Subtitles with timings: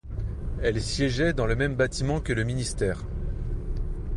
[0.63, 3.03] Elle siégeait dans le même bâtiment que le ministère.